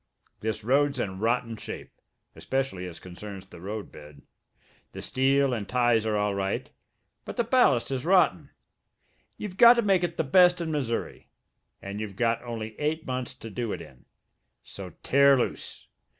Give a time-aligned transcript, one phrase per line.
[0.39, 1.91] This road's in rotten shape,
[2.35, 4.23] especially as concerns the roadbed.
[4.93, 6.71] The steel and ties are all right,
[7.23, 8.49] but the ballast is rotten.
[9.37, 11.27] You've got to make it the best in Missouri,
[11.83, 14.05] and you've got only eight months to do it in.
[14.63, 15.87] So tear loose.